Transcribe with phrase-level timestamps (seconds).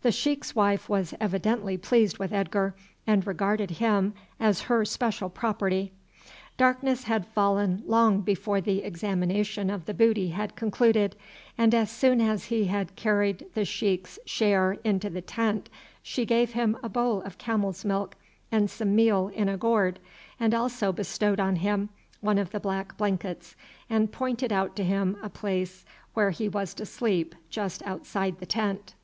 [0.00, 2.74] The sheik's wife was evidently pleased with Edgar,
[3.06, 5.92] and regarded him as her special property.
[6.56, 11.16] Darkness had fallen long before the examination of the booty had concluded,
[11.58, 15.68] and as soon as he had carried the sheik's share into the tent,
[16.02, 18.14] she gave him a bowl of camel's milk
[18.50, 19.98] and some meal in a gourd,
[20.40, 21.90] and also bestowed on him
[22.22, 23.54] one of the black blankets,
[23.90, 28.46] and pointed out to him a place where he was to sleep just outside the
[28.46, 28.94] tent.